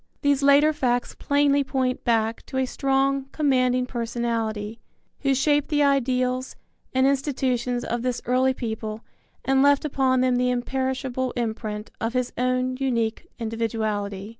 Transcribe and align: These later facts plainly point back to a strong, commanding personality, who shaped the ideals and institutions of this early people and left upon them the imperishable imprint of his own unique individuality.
These 0.23 0.41
later 0.41 0.73
facts 0.73 1.13
plainly 1.13 1.63
point 1.63 2.03
back 2.03 2.43
to 2.47 2.57
a 2.57 2.65
strong, 2.65 3.25
commanding 3.31 3.85
personality, 3.85 4.79
who 5.19 5.35
shaped 5.35 5.69
the 5.69 5.83
ideals 5.83 6.55
and 6.91 7.05
institutions 7.05 7.83
of 7.83 8.01
this 8.01 8.19
early 8.25 8.55
people 8.55 9.01
and 9.45 9.61
left 9.61 9.85
upon 9.85 10.21
them 10.21 10.37
the 10.37 10.49
imperishable 10.49 11.33
imprint 11.33 11.91
of 12.01 12.13
his 12.13 12.33
own 12.35 12.77
unique 12.79 13.27
individuality. 13.37 14.29